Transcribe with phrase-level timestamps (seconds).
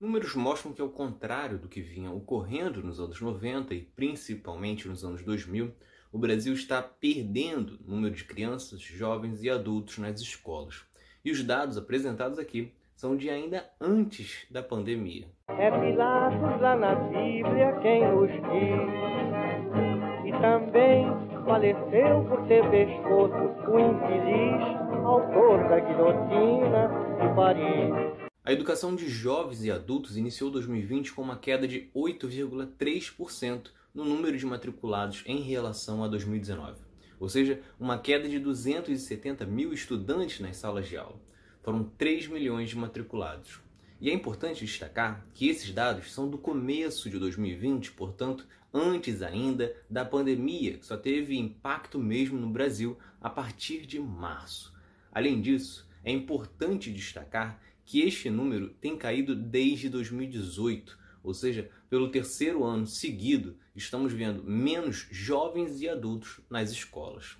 [0.00, 5.04] Números mostram que, ao contrário do que vinha ocorrendo nos anos 90 e principalmente nos
[5.04, 5.72] anos 2000,
[6.12, 10.84] o Brasil está perdendo número de crianças, jovens e adultos nas escolas.
[11.24, 15.26] E os dados apresentados aqui são de ainda antes da pandemia.
[15.48, 18.78] É Pilatos lá na Bíblia quem nos diz,
[20.26, 21.06] e também
[21.44, 23.34] faleceu por ter pescoço
[23.68, 24.62] o infeliz
[25.04, 26.88] autor da guilhotina
[27.20, 28.27] de Paris.
[28.48, 34.38] A educação de jovens e adultos iniciou 2020 com uma queda de 8,3% no número
[34.38, 36.80] de matriculados em relação a 2019,
[37.20, 41.20] ou seja, uma queda de 270 mil estudantes nas salas de aula.
[41.62, 43.60] Foram 3 milhões de matriculados.
[44.00, 49.76] E é importante destacar que esses dados são do começo de 2020, portanto, antes ainda
[49.90, 54.74] da pandemia, que só teve impacto mesmo no Brasil a partir de março.
[55.12, 62.10] Além disso, é importante destacar que este número tem caído desde 2018, ou seja, pelo
[62.10, 67.38] terceiro ano seguido, estamos vendo menos jovens e adultos nas escolas.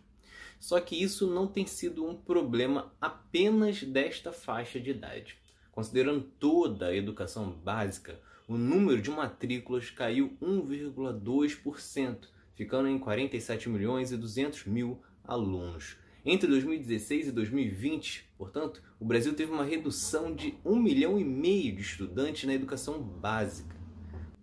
[0.59, 5.37] Só que isso não tem sido um problema apenas desta faixa de idade.
[5.70, 14.12] Considerando toda a educação básica, o número de matrículas caiu 1,2%, ficando em 47 milhões
[14.12, 15.98] e 200 mil alunos.
[16.24, 21.75] Entre 2016 e 2020, portanto, o Brasil teve uma redução de 1 milhão e meio
[21.77, 23.77] de estudantes na educação básica.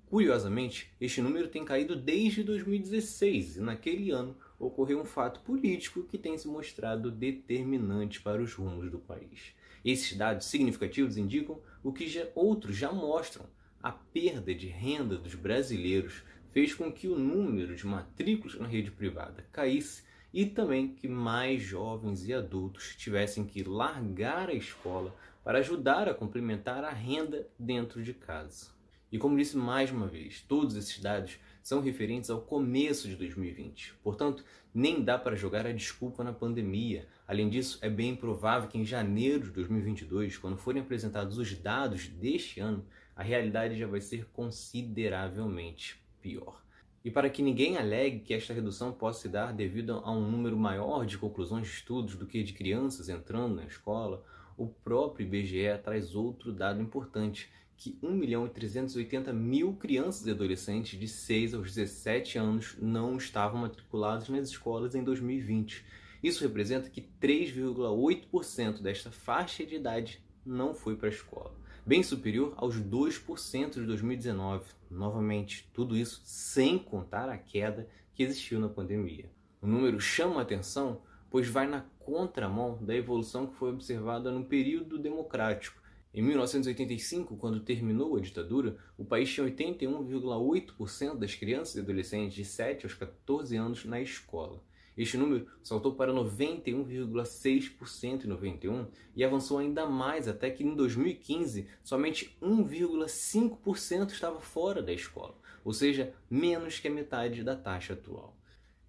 [0.08, 6.18] Curiosamente, este número tem caído desde 2016 e naquele ano ocorreu um fato político que
[6.18, 9.54] tem se mostrado determinante para os rumos do país.
[9.84, 13.46] Esses dados significativos indicam o que já, outros já mostram.
[13.84, 18.92] A perda de renda dos brasileiros fez com que o número de matrículas na rede
[18.92, 20.04] privada caísse
[20.36, 26.14] e também que mais jovens e adultos tivessem que largar a escola para ajudar a
[26.14, 28.68] complementar a renda dentro de casa.
[29.10, 33.94] E como disse mais uma vez, todos esses dados são referentes ao começo de 2020.
[34.04, 37.08] Portanto, nem dá para jogar a desculpa na pandemia.
[37.26, 42.10] Além disso, é bem provável que em janeiro de 2022, quando forem apresentados os dados
[42.10, 42.86] deste ano,
[43.16, 46.62] a realidade já vai ser consideravelmente pior.
[47.06, 50.58] E para que ninguém alegue que esta redução possa se dar devido a um número
[50.58, 54.26] maior de conclusões de estudos do que de crianças entrando na escola,
[54.58, 60.32] o próprio IBGE traz outro dado importante, que 1 milhão e 380 mil crianças e
[60.32, 65.86] adolescentes de 6 aos 17 anos não estavam matriculados nas escolas em 2020.
[66.24, 72.54] Isso representa que 3,8% desta faixa de idade não foi para a escola bem superior
[72.58, 74.66] aos 2% de 2019.
[74.90, 79.30] Novamente, tudo isso sem contar a queda que existiu na pandemia.
[79.62, 81.02] O número chama a atenção
[81.36, 85.82] pois vai na contramão da evolução que foi observada no período democrático.
[86.14, 92.46] Em 1985, quando terminou a ditadura, o país tinha 81,8% das crianças e adolescentes de
[92.46, 94.64] 7 aos 14 anos na escola.
[94.98, 101.68] Este número saltou para 91,6% em 91 e avançou ainda mais até que em 2015
[101.84, 108.36] somente 1,5% estava fora da escola, ou seja, menos que a metade da taxa atual.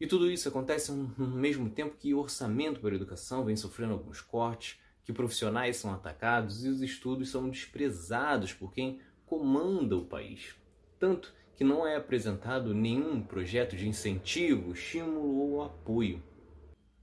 [0.00, 3.94] E tudo isso acontece no mesmo tempo que o orçamento para a educação vem sofrendo
[3.94, 10.04] alguns cortes, que profissionais são atacados e os estudos são desprezados por quem comanda o
[10.04, 10.54] país.
[10.98, 16.22] Tanto que não é apresentado nenhum projeto de incentivo, estímulo ou apoio.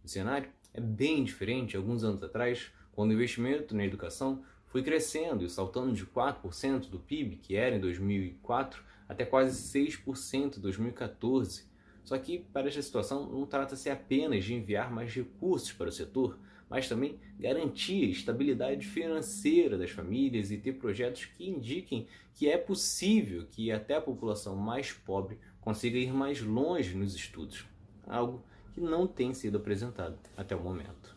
[0.03, 5.43] O cenário é bem diferente alguns anos atrás, quando o investimento na educação foi crescendo
[5.43, 11.65] e saltando de 4% do PIB, que era em 2004, até quase 6% em 2014.
[12.03, 16.37] Só que para esta situação não trata-se apenas de enviar mais recursos para o setor,
[16.73, 22.57] mas também garantir a estabilidade financeira das famílias e ter projetos que indiquem que é
[22.57, 27.63] possível que até a população mais pobre consiga ir mais longe nos estudos,
[28.07, 28.41] algo
[28.73, 31.15] que não tem sido apresentado até o momento.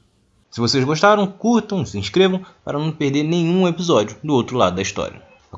[0.51, 4.83] Se vocês gostaram, curtam, se inscrevam para não perder nenhum episódio do outro lado da
[4.83, 5.23] história.